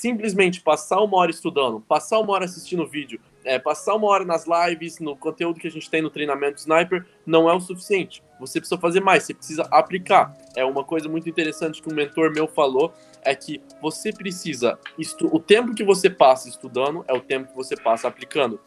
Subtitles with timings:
[0.00, 4.46] simplesmente passar uma hora estudando, passar uma hora assistindo vídeo, é, passar uma hora nas
[4.46, 8.22] lives, no conteúdo que a gente tem no treinamento Sniper, não é o suficiente.
[8.40, 10.34] Você precisa fazer mais, você precisa aplicar.
[10.56, 14.78] É uma coisa muito interessante que um mentor meu falou, é que você precisa,
[15.30, 18.58] o tempo que você passa estudando é o tempo que você passa aplicando.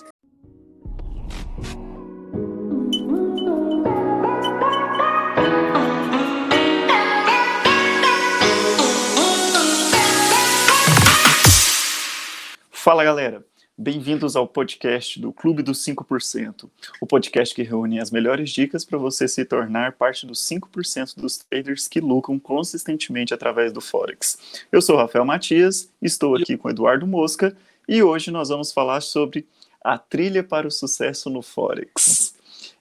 [12.83, 13.45] Fala galera,
[13.77, 18.97] bem-vindos ao podcast do Clube dos 5%, o podcast que reúne as melhores dicas para
[18.97, 24.37] você se tornar parte dos 5% dos traders que lucram consistentemente através do Forex.
[24.69, 27.55] Eu sou Rafael Matias, estou aqui com Eduardo Mosca
[27.87, 29.47] e hoje nós vamos falar sobre
[29.81, 32.35] a trilha para o sucesso no Forex.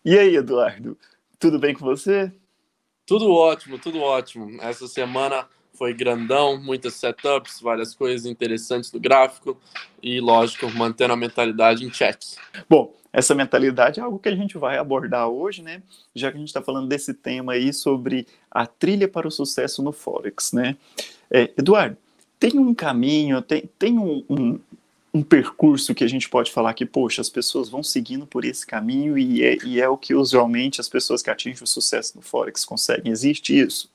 [0.04, 0.98] E aí, Eduardo,
[1.38, 2.32] tudo bem com você?
[3.06, 4.60] Tudo ótimo, tudo ótimo.
[4.62, 9.58] Essa semana foi grandão, muitas setups, várias coisas interessantes do gráfico
[10.02, 12.18] e, lógico, mantendo a mentalidade em check.
[12.68, 15.82] Bom, essa mentalidade é algo que a gente vai abordar hoje, né?
[16.14, 19.82] Já que a gente está falando desse tema aí sobre a trilha para o sucesso
[19.82, 20.76] no Forex, né?
[21.30, 21.96] É, Eduardo,
[22.38, 24.60] tem um caminho, tem, tem um, um,
[25.12, 28.66] um, percurso que a gente pode falar que, poxa, as pessoas vão seguindo por esse
[28.66, 32.22] caminho e é, e é o que usualmente as pessoas que atingem o sucesso no
[32.22, 33.12] Forex conseguem.
[33.12, 33.90] Existe isso?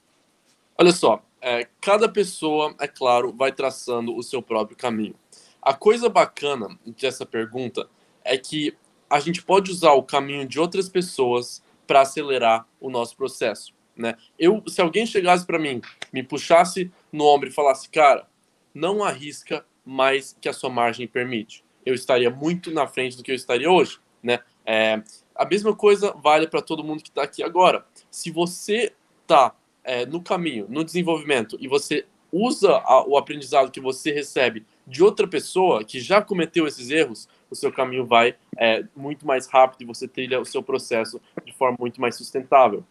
[0.77, 5.15] Olha só, é, cada pessoa, é claro, vai traçando o seu próprio caminho.
[5.61, 7.89] A coisa bacana dessa pergunta
[8.23, 8.75] é que
[9.09, 13.73] a gente pode usar o caminho de outras pessoas para acelerar o nosso processo.
[13.95, 14.15] Né?
[14.37, 15.81] Eu, se alguém chegasse para mim,
[16.13, 18.27] me puxasse no ombro e falasse, cara,
[18.73, 23.31] não arrisca mais que a sua margem permite, eu estaria muito na frente do que
[23.31, 23.99] eu estaria hoje.
[24.21, 24.39] Né?
[24.65, 25.01] É,
[25.33, 27.85] a mesma coisa vale para todo mundo que está aqui agora.
[28.11, 29.55] Se você está
[29.87, 35.01] é, no caminho, no desenvolvimento, e você usa a, o aprendizado que você recebe de
[35.01, 39.81] outra pessoa que já cometeu esses erros, o seu caminho vai é, muito mais rápido
[39.81, 42.83] e você trilha o seu processo de forma muito mais sustentável.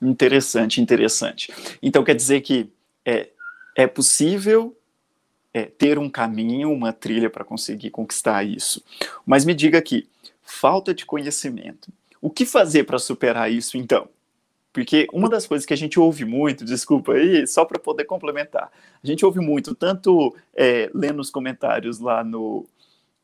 [0.00, 1.52] Interessante, interessante.
[1.82, 2.70] Então quer dizer que
[3.04, 3.28] é,
[3.76, 4.74] é possível
[5.52, 8.82] é, ter um caminho, uma trilha para conseguir conquistar isso.
[9.26, 10.08] Mas me diga aqui,
[10.42, 11.92] falta de conhecimento.
[12.20, 14.08] O que fazer para superar isso então?
[14.78, 18.70] Porque uma das coisas que a gente ouve muito, desculpa aí, só para poder complementar,
[19.02, 22.64] a gente ouve muito, tanto é, lendo os comentários lá no,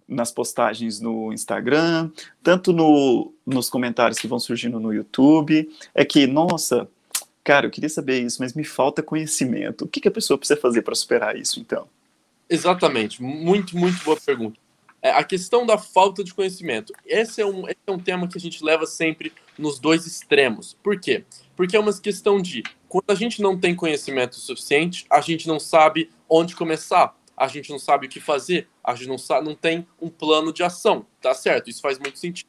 [0.08, 2.10] nas postagens no Instagram,
[2.42, 6.88] tanto no, nos comentários que vão surgindo no YouTube, é que, nossa,
[7.44, 9.84] cara, eu queria saber isso, mas me falta conhecimento.
[9.84, 11.86] O que, que a pessoa precisa fazer para superar isso, então?
[12.50, 14.58] Exatamente, muito, muito boa pergunta.
[15.00, 16.92] É, a questão da falta de conhecimento.
[17.06, 20.76] Esse é, um, esse é um tema que a gente leva sempre nos dois extremos.
[20.82, 21.24] Por quê?
[21.56, 25.60] Porque é uma questão de quando a gente não tem conhecimento suficiente, a gente não
[25.60, 29.54] sabe onde começar, a gente não sabe o que fazer, a gente não, sabe, não
[29.54, 31.70] tem um plano de ação, tá certo?
[31.70, 32.48] Isso faz muito sentido.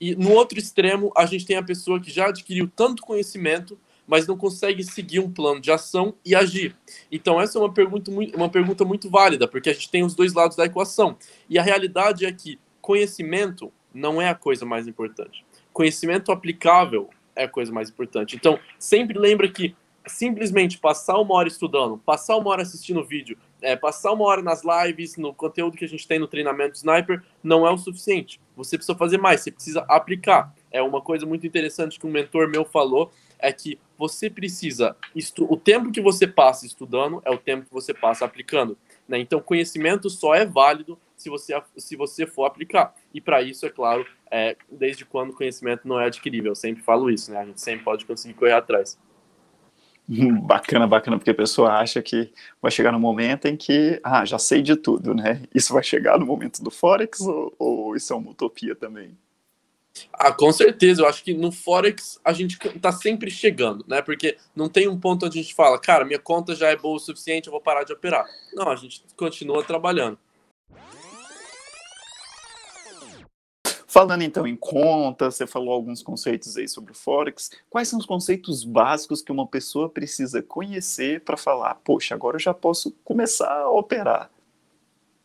[0.00, 3.78] E no outro extremo, a gente tem a pessoa que já adquiriu tanto conhecimento
[4.10, 6.74] mas não consegue seguir um plano de ação e agir.
[7.12, 10.32] Então, essa é uma pergunta, uma pergunta muito válida, porque a gente tem os dois
[10.32, 11.16] lados da equação.
[11.48, 15.44] E a realidade é que conhecimento não é a coisa mais importante.
[15.72, 18.36] Conhecimento aplicável é a coisa mais importante.
[18.36, 19.74] Então, sempre lembra que
[20.06, 24.62] simplesmente passar uma hora estudando, passar uma hora assistindo vídeo, é, passar uma hora nas
[24.64, 28.40] lives, no conteúdo que a gente tem no treinamento Sniper, não é o suficiente.
[28.56, 30.54] Você precisa fazer mais, você precisa aplicar.
[30.70, 34.96] É uma coisa muito interessante que um mentor meu falou, é que você precisa.
[35.40, 38.76] O tempo que você passa estudando é o tempo que você passa aplicando.
[39.08, 39.18] Né?
[39.18, 42.94] Então, conhecimento só é válido se você, se você for aplicar.
[43.12, 46.52] E para isso, é claro, é, desde quando o conhecimento não é adquirível.
[46.52, 47.40] Eu sempre falo isso, né?
[47.40, 48.98] A gente sempre pode conseguir correr atrás.
[50.42, 54.40] Bacana, bacana, porque a pessoa acha que vai chegar no momento em que, ah, já
[54.40, 55.42] sei de tudo, né?
[55.54, 59.16] Isso vai chegar no momento do Forex ou, ou isso é uma utopia também?
[60.12, 61.02] Ah, com certeza.
[61.02, 64.02] Eu acho que no Forex a gente tá sempre chegando, né?
[64.02, 66.96] Porque não tem um ponto onde a gente fala, cara, minha conta já é boa
[66.96, 68.26] o suficiente, eu vou parar de operar.
[68.52, 70.18] Não, a gente continua trabalhando.
[73.90, 77.50] Falando então em conta, você falou alguns conceitos aí sobre o Forex.
[77.68, 82.40] Quais são os conceitos básicos que uma pessoa precisa conhecer para falar, poxa, agora eu
[82.40, 84.30] já posso começar a operar?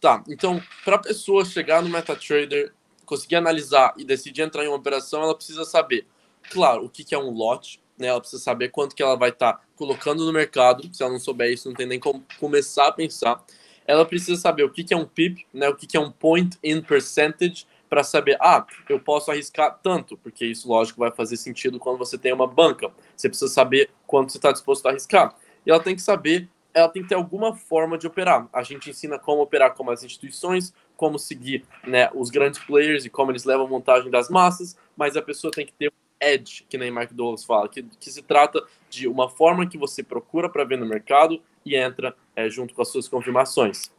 [0.02, 2.74] Tá, então, para a pessoa chegar no MetaTrader
[3.06, 6.08] conseguir analisar e decidir entrar em uma operação, ela precisa saber,
[6.50, 8.08] claro, o que, é um lote, né?
[8.08, 10.90] Ela precisa saber quanto que ela vai estar tá colocando no mercado.
[10.92, 13.46] Se ela não souber isso, não tem nem como começar a pensar.
[13.86, 15.70] Ela precisa saber o que, é um PIP, né?
[15.70, 20.46] O que é um point in percentage, para saber, ah, eu posso arriscar tanto, porque
[20.46, 22.92] isso, lógico, vai fazer sentido quando você tem uma banca.
[23.16, 25.34] Você precisa saber quanto você está disposto a arriscar.
[25.66, 28.50] E ela tem que saber ela tem que ter alguma forma de operar.
[28.52, 33.10] A gente ensina como operar como as instituições, como seguir né, os grandes players e
[33.10, 36.78] como eles levam montagem das massas, mas a pessoa tem que ter um edge, que
[36.78, 40.66] nem Mark Douglas fala, que, que se trata de uma forma que você procura para
[40.66, 43.90] ver no mercado e entra é, junto com as suas confirmações.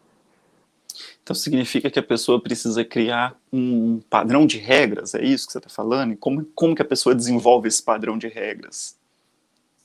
[1.22, 5.58] Então significa que a pessoa precisa criar um padrão de regras, é isso que você
[5.58, 6.12] está falando?
[6.12, 8.96] E como, como que a pessoa desenvolve esse padrão de regras?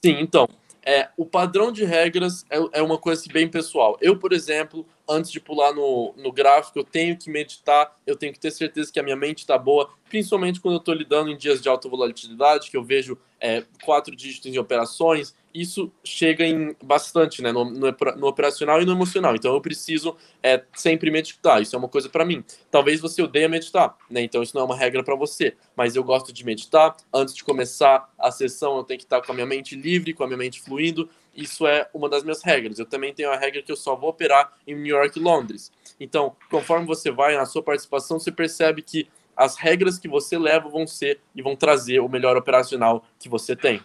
[0.03, 0.47] Sim, então,
[0.83, 3.97] é, o padrão de regras é, é uma coisa bem pessoal.
[4.01, 8.33] Eu, por exemplo, antes de pular no, no gráfico, eu tenho que meditar, eu tenho
[8.33, 11.37] que ter certeza que a minha mente está boa, principalmente quando eu estou lidando em
[11.37, 16.75] dias de alta volatilidade, que eu vejo é, quatro dígitos em operações, isso chega em
[16.83, 19.35] bastante né, no, no, no, operacional e no emocional.
[19.35, 21.61] Então eu preciso é, sempre meditar.
[21.61, 22.43] Isso é uma coisa para mim.
[22.69, 24.21] Talvez você odeie meditar, né?
[24.21, 25.55] Então isso não é uma regra para você.
[25.75, 26.95] Mas eu gosto de meditar.
[27.13, 30.23] Antes de começar a sessão, eu tenho que estar com a minha mente livre, com
[30.23, 31.09] a minha mente fluindo.
[31.35, 32.79] Isso é uma das minhas regras.
[32.79, 35.71] Eu também tenho a regra que eu só vou operar em New York e Londres.
[35.99, 40.69] Então, conforme você vai na sua participação, você percebe que as regras que você leva
[40.69, 43.81] vão ser e vão trazer o melhor operacional que você tem.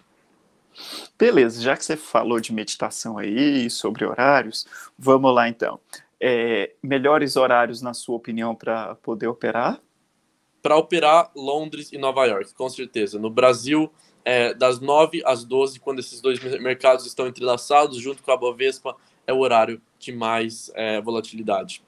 [1.19, 4.67] Beleza, já que você falou de meditação aí, sobre horários,
[4.99, 5.81] vamos lá então.
[6.21, 9.81] É, melhores horários, na sua opinião, para poder operar?
[10.63, 13.19] Para operar Londres e Nova York, com certeza.
[13.19, 13.91] No Brasil,
[14.25, 18.97] é, das 9 às 12, quando esses dois mercados estão entrelaçados, junto com a Bovespa,
[19.27, 21.83] é o horário de mais é, volatilidade.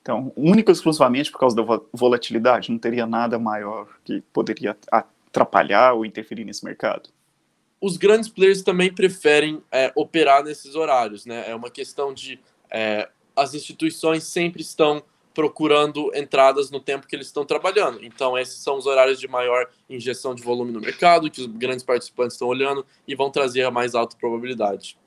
[0.00, 5.94] Então, único e exclusivamente por causa da volatilidade, não teria nada maior que poderia atrapalhar
[5.94, 7.10] ou interferir nesse mercado?
[7.80, 11.44] Os grandes players também preferem é, operar nesses horários, né?
[11.48, 12.40] É uma questão de
[12.70, 15.02] é, as instituições sempre estão
[15.34, 18.02] procurando entradas no tempo que eles estão trabalhando.
[18.02, 21.84] Então, esses são os horários de maior injeção de volume no mercado, que os grandes
[21.84, 24.98] participantes estão olhando e vão trazer a mais alta probabilidade.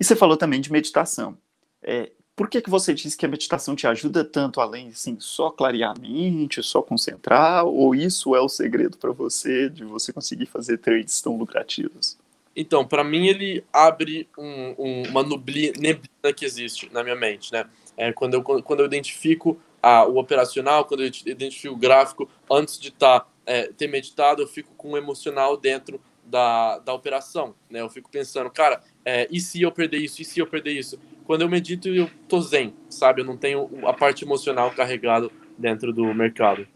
[0.00, 1.36] E você falou também de meditação.
[1.82, 5.50] É, por que, que você disse que a meditação te ajuda tanto além, assim, só
[5.50, 10.44] clarear a mente, só concentrar, ou isso é o segredo para você de você conseguir
[10.44, 12.18] fazer trades tão lucrativos?
[12.54, 17.64] Então, para mim ele abre um, um, uma neblina que existe na minha mente, né?
[17.96, 22.78] É, quando, eu, quando eu identifico a, o operacional, quando eu identifico o gráfico, antes
[22.78, 27.80] de tá, é, ter meditado, eu fico com o emocional dentro da, da operação, né?
[27.80, 30.20] Eu fico pensando, cara, é, e se eu perder isso?
[30.20, 30.98] E se eu perder isso?
[31.26, 33.20] Quando eu medito, eu tô zen, sabe?
[33.20, 35.28] Eu não tenho a parte emocional carregada
[35.58, 36.66] dentro do mercado.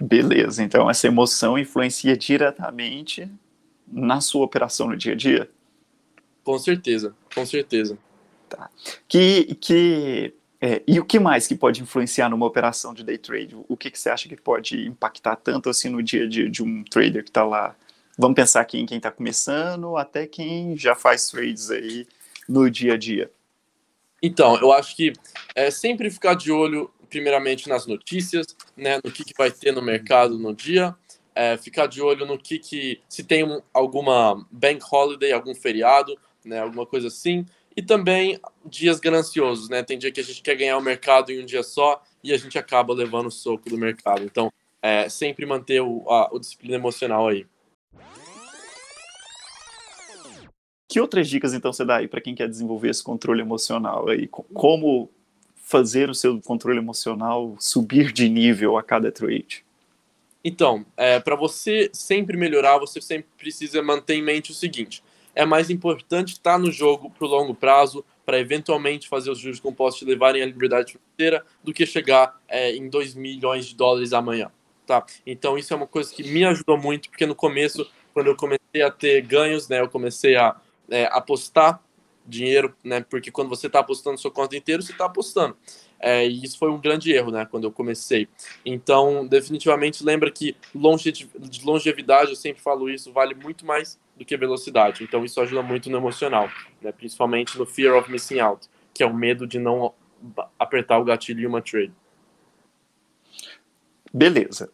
[0.00, 3.30] Beleza, então essa emoção influencia diretamente
[3.86, 5.48] na sua operação no dia a dia?
[6.42, 7.96] Com certeza, com certeza.
[8.48, 8.68] Tá.
[9.06, 13.56] Que, que é, e o que mais que pode influenciar numa operação de day trade?
[13.68, 16.62] O que, que você acha que pode impactar tanto assim no dia a dia de
[16.62, 17.76] um trader que está lá?
[18.18, 22.06] Vamos pensar aqui em quem está começando até quem já faz trades aí
[22.48, 23.30] no dia a dia.
[24.22, 25.12] Então, eu acho que
[25.54, 28.46] é sempre ficar de olho, primeiramente, nas notícias,
[28.76, 30.94] né, no que, que vai ter no mercado no dia,
[31.34, 36.16] é, ficar de olho no que, que se tem um, alguma bank holiday, algum feriado,
[36.44, 37.44] né, alguma coisa assim,
[37.76, 39.82] e também dias gananciosos, né?
[39.82, 42.36] Tem dia que a gente quer ganhar o mercado em um dia só e a
[42.36, 44.22] gente acaba levando o soco do mercado.
[44.24, 44.52] Então,
[44.82, 47.46] é, sempre manter o, a, o disciplina emocional aí.
[50.92, 54.28] Que outras dicas então você dá aí para quem quer desenvolver esse controle emocional aí?
[54.28, 55.08] Como
[55.56, 59.64] fazer o seu controle emocional subir de nível a cada trade?
[60.44, 65.02] Então, é, para você sempre melhorar, você sempre precisa manter em mente o seguinte:
[65.34, 69.60] é mais importante estar no jogo para o longo prazo, para eventualmente fazer os juros
[69.60, 74.12] compostos te levarem à liberdade financeira, do que chegar é, em 2 milhões de dólares
[74.12, 74.52] amanhã.
[74.86, 75.06] Tá?
[75.24, 78.82] Então, isso é uma coisa que me ajudou muito, porque no começo, quando eu comecei
[78.82, 80.54] a ter ganhos, né, eu comecei a
[80.90, 81.82] é, apostar
[82.24, 85.56] dinheiro, né, porque quando você está apostando sua conta inteira, você está apostando.
[85.98, 88.28] É, e isso foi um grande erro, né, quando eu comecei.
[88.64, 94.24] Então, definitivamente, lembra que longe de longevidade, eu sempre falo isso, vale muito mais do
[94.24, 95.02] que velocidade.
[95.04, 96.48] Então isso ajuda muito no emocional,
[96.80, 96.92] né?
[96.92, 99.92] principalmente no fear of missing out, que é o medo de não
[100.58, 101.92] apertar o gatilho em uma trade.
[104.12, 104.70] Beleza.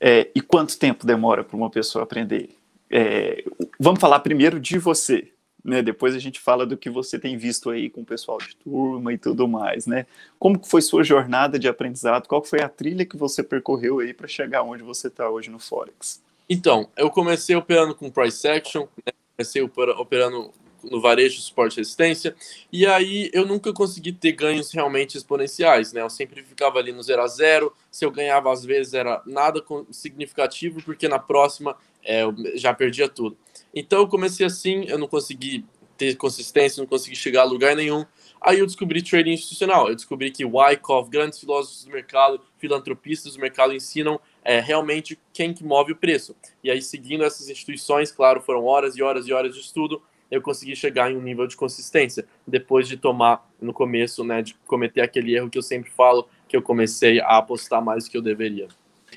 [0.00, 2.56] É, e quanto tempo demora para uma pessoa aprender?
[2.90, 3.44] É,
[3.78, 5.30] vamos falar primeiro de você,
[5.68, 5.82] né?
[5.82, 9.12] Depois a gente fala do que você tem visto aí com o pessoal de turma
[9.12, 10.06] e tudo mais, né?
[10.38, 12.26] Como foi sua jornada de aprendizado?
[12.26, 15.58] Qual foi a trilha que você percorreu aí para chegar onde você está hoje no
[15.58, 16.22] Forex?
[16.48, 19.12] Então, eu comecei operando com price action, né?
[19.36, 20.50] comecei operando
[20.82, 22.34] no varejo, suporte e resistência,
[22.72, 26.00] e aí eu nunca consegui ter ganhos realmente exponenciais, né?
[26.00, 29.62] Eu sempre ficava ali no 0 a 0 se eu ganhava às vezes era nada
[29.90, 33.36] significativo, porque na próxima é, eu já perdia tudo.
[33.78, 35.64] Então eu comecei assim, eu não consegui
[35.96, 38.04] ter consistência, não consegui chegar a lugar nenhum.
[38.40, 39.88] Aí eu descobri trading institucional.
[39.88, 45.54] Eu descobri que Wyckoff, grandes filósofos do mercado, filantropistas do mercado ensinam é, realmente quem
[45.54, 46.34] que move o preço.
[46.62, 50.42] E aí, seguindo essas instituições, claro, foram horas e horas e horas de estudo, eu
[50.42, 52.26] consegui chegar em um nível de consistência.
[52.46, 56.56] Depois de tomar, no começo, né, de cometer aquele erro que eu sempre falo, que
[56.56, 58.68] eu comecei a apostar mais do que eu deveria.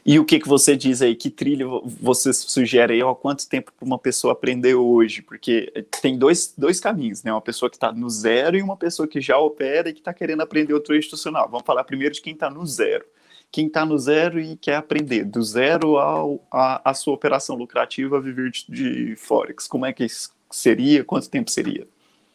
[0.04, 1.16] E o que, que você diz aí?
[1.16, 1.66] Que trilha
[2.02, 3.04] você sugere aí?
[3.04, 5.22] Ó, quanto tempo para uma pessoa aprender hoje?
[5.22, 7.32] Porque tem dois, dois caminhos, né?
[7.32, 10.12] Uma pessoa que está no zero e uma pessoa que já opera e que está
[10.12, 11.48] querendo aprender o trade institucional.
[11.50, 13.06] Vamos falar primeiro de quem está no zero.
[13.52, 18.20] Quem está no zero e quer aprender, do zero ao, a, a sua operação lucrativa,
[18.20, 19.68] viver de, de Forex.
[19.68, 20.08] Como é que
[20.50, 21.04] seria?
[21.04, 21.86] Quanto tempo seria?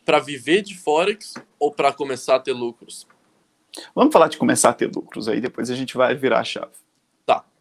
[0.05, 3.09] Para viver de Forex ou para começar a ter lucros?
[3.95, 6.86] Vamos falar de começar a ter lucros, aí depois a gente vai virar a chave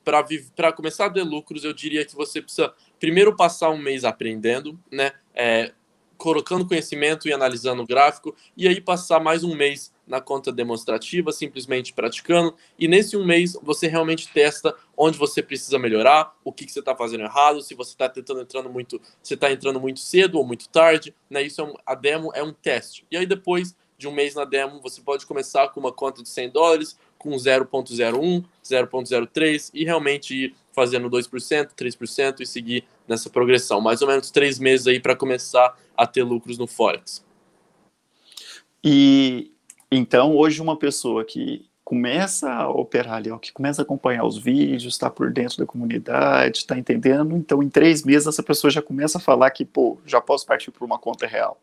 [0.05, 4.79] para começar a ter lucros, eu diria que você precisa primeiro passar um mês aprendendo,
[4.91, 5.11] né?
[5.33, 5.73] É,
[6.17, 11.31] colocando conhecimento e analisando o gráfico, e aí passar mais um mês na conta demonstrativa,
[11.31, 16.65] simplesmente praticando, e nesse um mês você realmente testa onde você precisa melhorar, o que,
[16.65, 19.99] que você está fazendo errado, se você está tentando entrando muito, você está entrando muito
[19.99, 21.41] cedo ou muito tarde, né?
[21.41, 23.05] Isso é um, a demo é um teste.
[23.11, 26.29] E aí depois de um mês na demo, você pode começar com uma conta de
[26.29, 33.81] 100 dólares, com 0.01, 0.03 e realmente ir fazendo 2%, 3% e seguir nessa progressão.
[33.81, 37.25] Mais ou menos três meses aí para começar a ter lucros no Forex.
[38.83, 39.51] E
[39.91, 44.37] então, hoje, uma pessoa que começa a operar ali, ó, que começa a acompanhar os
[44.37, 48.81] vídeos, está por dentro da comunidade, está entendendo, então em três meses essa pessoa já
[48.81, 51.61] começa a falar que, pô, já posso partir para uma conta real.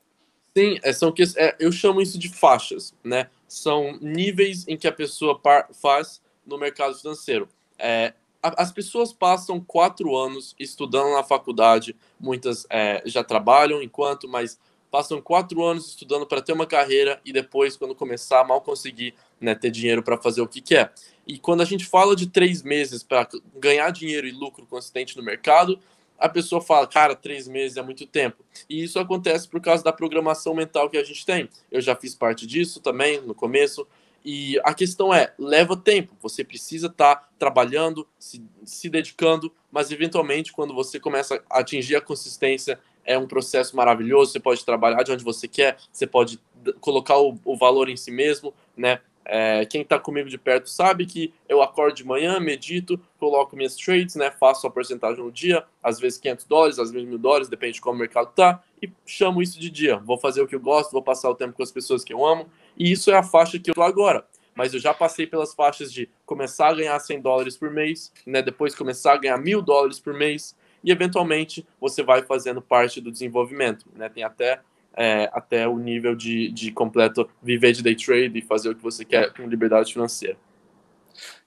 [0.56, 3.28] Sim, é, são que é, eu chamo isso de faixas, né?
[3.52, 5.38] São níveis em que a pessoa
[5.74, 7.46] faz no mercado financeiro.
[7.78, 14.26] É, a, as pessoas passam quatro anos estudando na faculdade, muitas é, já trabalham enquanto,
[14.26, 14.58] mas
[14.90, 19.54] passam quatro anos estudando para ter uma carreira e depois, quando começar, mal conseguir né,
[19.54, 20.90] ter dinheiro para fazer o que quer.
[21.26, 25.22] E quando a gente fala de três meses para ganhar dinheiro e lucro consistente no
[25.22, 25.78] mercado,
[26.22, 28.44] a pessoa fala, cara, três meses é muito tempo.
[28.70, 31.48] E isso acontece por causa da programação mental que a gente tem.
[31.70, 33.84] Eu já fiz parte disso também no começo.
[34.24, 36.14] E a questão é, leva tempo.
[36.22, 41.96] Você precisa estar tá trabalhando, se, se dedicando, mas eventualmente, quando você começa a atingir
[41.96, 44.30] a consistência, é um processo maravilhoso.
[44.30, 46.38] Você pode trabalhar de onde você quer, você pode
[46.80, 49.00] colocar o, o valor em si mesmo, né?
[49.24, 53.76] É, quem está comigo de perto sabe que eu acordo de manhã, medito, coloco minhas
[53.76, 57.48] trades, né, faço a porcentagem no dia, às vezes 500 dólares, às vezes mil dólares,
[57.48, 59.98] depende de como o mercado tá, e chamo isso de dia.
[59.98, 62.24] Vou fazer o que eu gosto, vou passar o tempo com as pessoas que eu
[62.24, 64.26] amo, e isso é a faixa que eu tô agora.
[64.54, 68.42] Mas eu já passei pelas faixas de começar a ganhar 100 dólares por mês, né,
[68.42, 73.10] depois começar a ganhar mil dólares por mês, e eventualmente você vai fazendo parte do
[73.10, 73.86] desenvolvimento.
[73.94, 74.08] Né?
[74.08, 74.60] Tem até
[74.96, 78.82] é, até o nível de, de completo viver de day trade e fazer o que
[78.82, 80.36] você quer com liberdade financeira.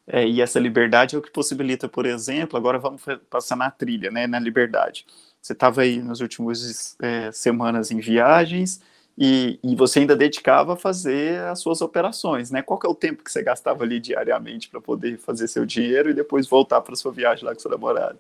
[0.07, 4.11] É, e essa liberdade é o que possibilita, por exemplo, agora vamos passar na trilha,
[4.11, 5.05] né, na liberdade.
[5.41, 8.81] Você estava aí nas últimas é, semanas em viagens
[9.17, 12.61] e, e, você ainda dedicava a fazer as suas operações, né?
[12.61, 16.09] Qual que é o tempo que você gastava ali diariamente para poder fazer seu dinheiro
[16.09, 18.19] e depois voltar para sua viagem lá com sua namorada?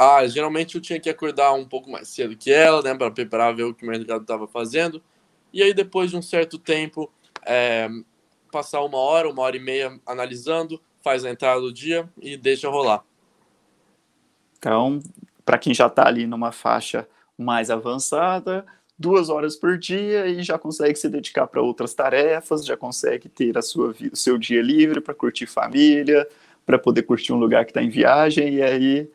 [0.00, 3.52] Ah, geralmente eu tinha que acordar um pouco mais cedo que ela, né, para preparar
[3.52, 5.02] ver o que o mercado estava fazendo.
[5.52, 7.10] E aí depois de um certo tempo,
[7.44, 7.88] é,
[8.52, 12.68] passar uma hora, uma hora e meia analisando, faz a entrada do dia e deixa
[12.68, 13.02] rolar.
[14.56, 15.00] Então,
[15.44, 18.64] para quem já está ali numa faixa mais avançada,
[18.96, 23.58] duas horas por dia e já consegue se dedicar para outras tarefas, já consegue ter
[23.58, 26.28] a sua o seu dia livre para curtir família,
[26.64, 29.10] para poder curtir um lugar que está em viagem e aí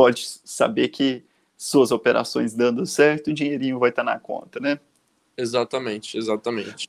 [0.00, 1.22] pode saber que
[1.58, 4.80] suas operações dando certo, o dinheirinho vai estar na conta, né?
[5.36, 6.88] Exatamente, exatamente.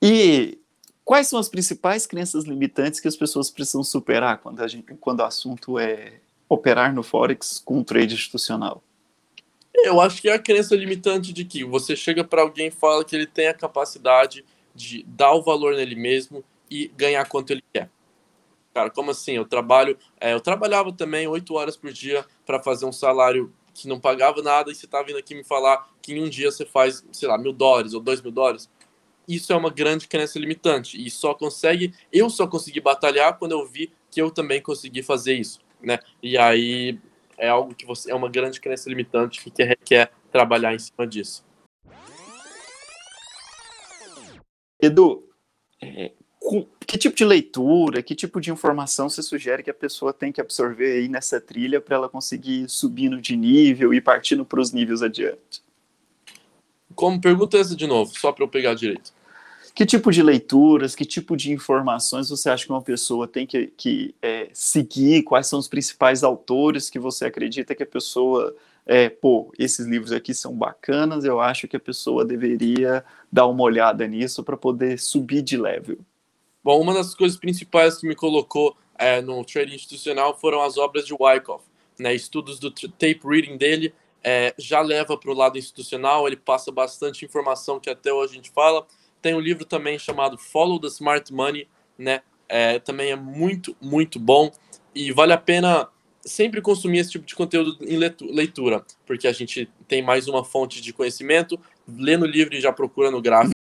[0.00, 0.56] E
[1.04, 5.18] quais são as principais crenças limitantes que as pessoas precisam superar quando, a gente, quando
[5.18, 8.80] o assunto é operar no Forex com um trade institucional?
[9.74, 13.04] Eu acho que é a crença limitante de que você chega para alguém e fala
[13.04, 17.64] que ele tem a capacidade de dar o valor nele mesmo e ganhar quanto ele
[17.72, 17.90] quer.
[18.76, 19.32] Cara, como assim?
[19.32, 23.88] Eu trabalho, é, eu trabalhava também oito horas por dia para fazer um salário que
[23.88, 26.66] não pagava nada e você tá vindo aqui me falar que em um dia você
[26.66, 28.68] faz, sei lá, mil dólares ou dois mil dólares.
[29.26, 33.64] Isso é uma grande crença limitante e só consegue, eu só consegui batalhar quando eu
[33.64, 35.98] vi que eu também consegui fazer isso, né?
[36.22, 37.00] E aí
[37.38, 41.42] é algo que você é uma grande crença limitante que requer trabalhar em cima disso.
[44.82, 45.26] Edu,
[45.82, 46.12] é,
[46.86, 50.40] que tipo de leitura, que tipo de informação você sugere que a pessoa tem que
[50.40, 54.72] absorver aí nessa trilha para ela conseguir ir subindo de nível e partindo para os
[54.72, 55.62] níveis adiante?
[56.94, 59.12] Como pergunta essa de novo, só para eu pegar direito.
[59.74, 63.66] Que tipo de leituras, que tipo de informações você acha que uma pessoa tem que,
[63.76, 65.22] que é, seguir?
[65.22, 68.54] Quais são os principais autores que você acredita que a pessoa
[68.86, 73.64] é, pô, esses livros aqui são bacanas, eu acho que a pessoa deveria dar uma
[73.64, 75.98] olhada nisso para poder subir de level.
[76.66, 81.06] Bom, uma das coisas principais que me colocou é, no trading institucional foram as obras
[81.06, 81.64] de Wyckoff,
[81.96, 86.72] né, estudos do tape reading dele, é, já leva para o lado institucional, ele passa
[86.72, 88.84] bastante informação que até hoje a gente fala.
[89.22, 94.18] Tem um livro também chamado Follow the Smart Money, né, é, também é muito, muito
[94.18, 94.50] bom
[94.92, 95.88] e vale a pena
[96.20, 100.82] sempre consumir esse tipo de conteúdo em leitura, porque a gente tem mais uma fonte
[100.82, 103.55] de conhecimento, lê no livro e já procura no gráfico.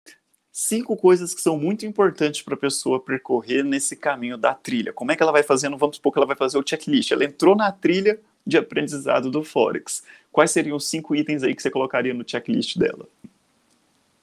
[0.56, 4.94] Cinco coisas que são muito importantes para a pessoa percorrer nesse caminho da trilha.
[4.94, 5.76] Como é que ela vai fazendo?
[5.76, 7.12] Vamos supor que ela vai fazer o checklist.
[7.12, 10.04] Ela entrou na trilha de aprendizado do Forex.
[10.32, 13.08] Quais seriam os cinco itens aí que você colocaria no checklist dela?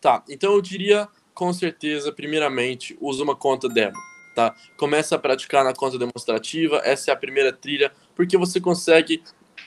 [0.00, 3.96] Tá, então eu diria com certeza, primeiramente, usa uma conta demo
[4.34, 4.54] tá?
[4.76, 9.22] Começa a praticar na conta demonstrativa, essa é a primeira trilha, porque você consegue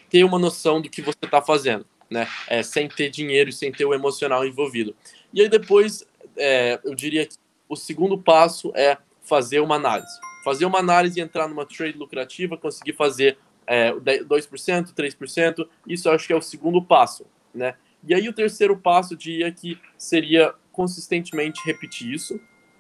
[0.10, 2.28] ter uma noção do que você está fazendo, né?
[2.48, 4.96] É, sem ter dinheiro e sem ter o emocional envolvido.
[5.34, 6.06] E aí depois,
[6.38, 7.36] é, eu diria que
[7.68, 10.20] o segundo passo é fazer uma análise.
[10.44, 16.14] Fazer uma análise e entrar numa trade lucrativa, conseguir fazer é, 2%, 3%, isso eu
[16.14, 17.76] acho que é o segundo passo, né?
[18.06, 22.38] E aí o terceiro passo, diria que seria consistentemente repetir isso,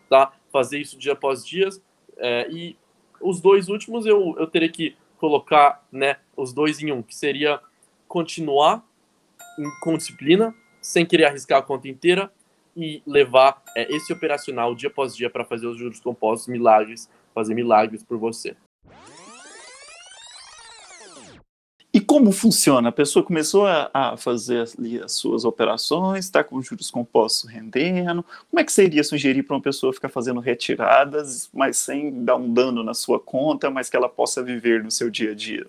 [0.09, 0.33] tá?
[0.51, 1.69] fazer isso dia após dia.
[2.17, 2.77] É, e
[3.21, 7.61] os dois últimos eu, eu teria que colocar né, os dois em um, que seria
[8.07, 8.85] continuar
[9.81, 12.31] com disciplina, sem querer arriscar a conta inteira
[12.75, 17.53] e levar é, esse operacional dia após dia para fazer os juros compostos milagres, fazer
[17.53, 18.55] milagres por você.
[21.93, 22.89] E como funciona?
[22.89, 28.25] A pessoa começou a, a fazer ali as suas operações, está com juros compostos rendendo.
[28.49, 32.51] Como é que seria sugerir para uma pessoa ficar fazendo retiradas, mas sem dar um
[32.51, 35.67] dano na sua conta, mas que ela possa viver no seu dia a dia?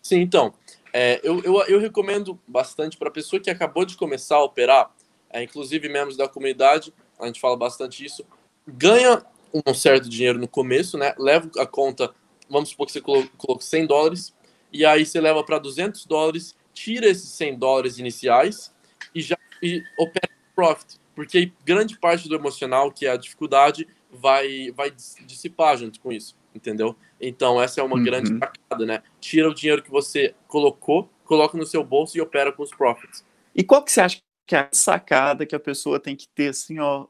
[0.00, 0.54] Sim, então,
[0.92, 4.88] é, eu, eu, eu, recomendo bastante para a pessoa que acabou de começar a operar,
[5.30, 8.24] é, inclusive membros da comunidade, a gente fala bastante isso,
[8.66, 11.14] ganha um certo dinheiro no começo, né?
[11.18, 12.12] Leva a conta,
[12.48, 14.34] vamos supor que você colocou 100 dólares,
[14.72, 18.74] e aí você leva para 200 dólares, tira esses 100 dólares iniciais
[19.14, 24.70] e já e opera profit, porque grande parte do emocional, que é a dificuldade, vai,
[24.72, 24.92] vai
[25.24, 26.94] dissipar junto com isso, entendeu?
[27.20, 28.04] Então essa é uma uhum.
[28.04, 29.02] grande sacada, né?
[29.20, 33.24] Tira o dinheiro que você colocou, coloca no seu bolso e opera com os profits.
[33.54, 36.48] E qual que você acha que é a sacada que a pessoa tem que ter,
[36.48, 37.06] assim, ó,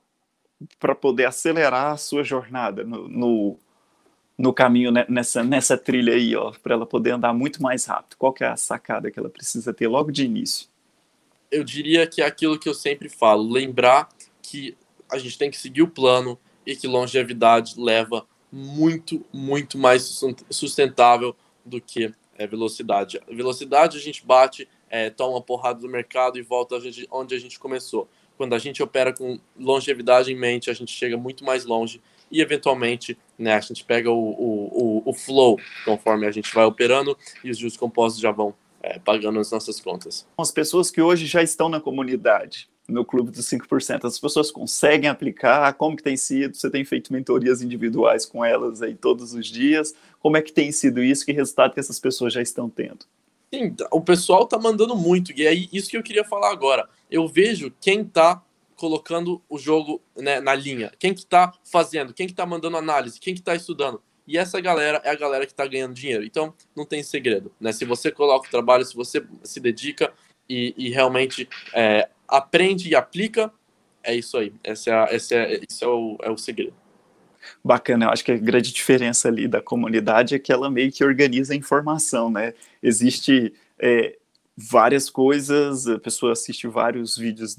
[0.80, 3.58] para poder acelerar a sua jornada no, no
[4.38, 8.16] no caminho né, nessa, nessa trilha aí, ó, para ela poder andar muito mais rápido?
[8.18, 10.68] Qual que é a sacada que ela precisa ter logo de início?
[11.50, 14.08] Eu diria que é aquilo que eu sempre falo, lembrar
[14.42, 14.76] que
[15.10, 20.20] a gente tem que seguir o plano e que longevidade leva muito, muito mais
[20.50, 23.20] sustentável do que é, velocidade.
[23.28, 27.38] Velocidade a gente bate, é, toma porrada do mercado e volta a gente, onde a
[27.38, 28.08] gente começou.
[28.36, 32.40] Quando a gente opera com longevidade em mente, a gente chega muito mais longe e
[32.40, 37.50] eventualmente né, a gente pega o, o, o, flow conforme a gente vai operando e
[37.50, 40.26] os juros compostos já vão é, pagando as nossas contas.
[40.38, 45.10] As pessoas que hoje já estão na comunidade, no clube dos 5%, as pessoas conseguem
[45.10, 45.72] aplicar?
[45.74, 46.56] Como que tem sido?
[46.56, 49.94] Você tem feito mentorias individuais com elas aí todos os dias?
[50.20, 51.24] Como é que tem sido isso?
[51.24, 53.04] Que resultado que essas pessoas já estão tendo?
[53.56, 56.86] Sim, o pessoal está mandando muito, e é isso que eu queria falar agora.
[57.10, 58.42] Eu vejo quem está
[58.76, 60.92] colocando o jogo né, na linha?
[60.98, 62.12] Quem que tá fazendo?
[62.12, 63.18] Quem que tá mandando análise?
[63.18, 64.02] Quem que tá estudando?
[64.26, 66.22] E essa galera é a galera que está ganhando dinheiro.
[66.22, 67.50] Então, não tem segredo.
[67.58, 67.72] Né?
[67.72, 70.12] Se você coloca o trabalho, se você se dedica
[70.46, 73.50] e, e realmente é, aprende e aplica,
[74.02, 74.52] é isso aí.
[74.62, 76.74] Esse é, esse é, esse é, o, é o segredo.
[77.64, 81.04] Bacana, eu acho que a grande diferença ali da comunidade é que ela meio que
[81.04, 82.54] organiza a informação, né?
[82.82, 84.16] Existe é,
[84.56, 87.58] várias coisas, a pessoa assiste vários vídeos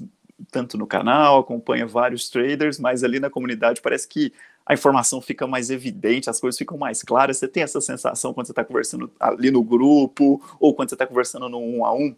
[0.50, 4.32] tanto no canal, acompanha vários traders, mas ali na comunidade parece que
[4.64, 7.38] a informação fica mais evidente, as coisas ficam mais claras.
[7.38, 11.06] Você tem essa sensação quando você está conversando ali no grupo ou quando você está
[11.06, 12.14] conversando no um a um?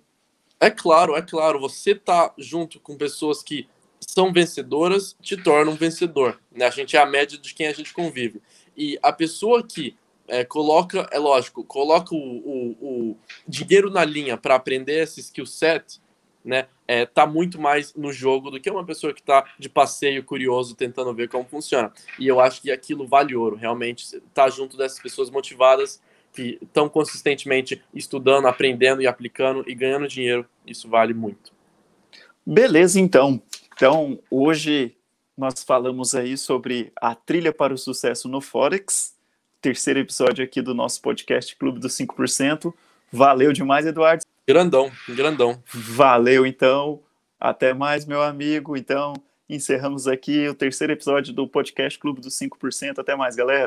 [0.59, 1.61] É claro, é claro.
[1.61, 3.69] Você tá junto com pessoas que
[4.01, 6.41] são vencedoras, te torna um vencedor.
[6.51, 6.67] Né?
[6.67, 8.41] A gente é a média de quem a gente convive.
[8.77, 14.37] E a pessoa que é, coloca, é lógico, coloca o, o, o dinheiro na linha
[14.37, 16.01] para aprender esse skill set,
[16.45, 20.25] né, é, tá muito mais no jogo do que uma pessoa que está de passeio
[20.25, 21.93] curioso tentando ver como funciona.
[22.19, 26.01] E eu acho que aquilo vale ouro, realmente tá junto dessas pessoas motivadas
[26.33, 31.53] que estão consistentemente estudando, aprendendo e aplicando e ganhando dinheiro, isso vale muito.
[32.47, 33.43] Beleza, então.
[33.81, 34.95] Então, hoje
[35.35, 39.17] nós falamos aí sobre a trilha para o sucesso no Forex,
[39.59, 42.75] terceiro episódio aqui do nosso podcast Clube dos 5%.
[43.11, 44.23] Valeu demais, Eduardo.
[44.47, 45.63] Grandão, grandão.
[45.73, 47.01] Valeu, então.
[47.41, 48.77] Até mais, meu amigo.
[48.77, 49.15] Então,
[49.49, 52.99] encerramos aqui o terceiro episódio do podcast Clube dos 5%.
[52.99, 53.67] Até mais, galera.